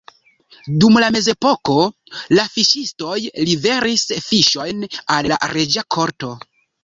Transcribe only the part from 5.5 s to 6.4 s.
reĝa korto.